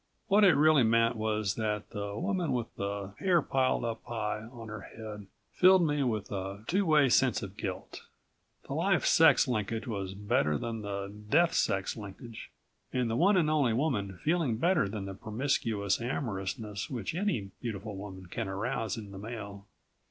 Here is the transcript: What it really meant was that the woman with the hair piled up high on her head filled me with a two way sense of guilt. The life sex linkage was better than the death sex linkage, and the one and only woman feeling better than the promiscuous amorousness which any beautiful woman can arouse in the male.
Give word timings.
What 0.29 0.43
it 0.43 0.55
really 0.57 0.81
meant 0.81 1.15
was 1.15 1.53
that 1.57 1.91
the 1.91 2.17
woman 2.17 2.53
with 2.53 2.75
the 2.75 3.13
hair 3.19 3.39
piled 3.43 3.85
up 3.85 4.01
high 4.05 4.41
on 4.51 4.67
her 4.67 4.81
head 4.81 5.27
filled 5.51 5.85
me 5.85 6.01
with 6.01 6.31
a 6.31 6.63
two 6.65 6.87
way 6.87 7.07
sense 7.07 7.43
of 7.43 7.55
guilt. 7.55 8.01
The 8.67 8.73
life 8.73 9.05
sex 9.05 9.47
linkage 9.47 9.85
was 9.85 10.15
better 10.15 10.57
than 10.57 10.81
the 10.81 11.13
death 11.29 11.53
sex 11.53 11.95
linkage, 11.95 12.49
and 12.91 13.11
the 13.11 13.15
one 13.15 13.37
and 13.37 13.47
only 13.47 13.73
woman 13.73 14.17
feeling 14.23 14.57
better 14.57 14.89
than 14.89 15.05
the 15.05 15.13
promiscuous 15.13 16.01
amorousness 16.01 16.89
which 16.89 17.13
any 17.13 17.51
beautiful 17.61 17.95
woman 17.95 18.25
can 18.25 18.47
arouse 18.47 18.97
in 18.97 19.11
the 19.11 19.19
male. 19.19 19.67